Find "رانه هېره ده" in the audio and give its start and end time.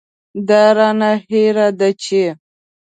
0.77-1.89